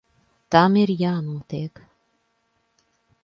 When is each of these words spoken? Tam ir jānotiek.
Tam 0.55 0.77
ir 0.83 0.93
jānotiek. 1.01 1.83